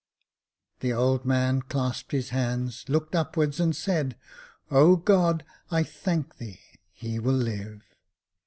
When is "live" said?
7.35-7.83